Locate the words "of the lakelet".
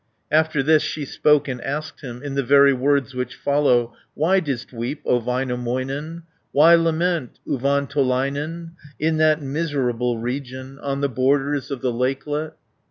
11.69-12.53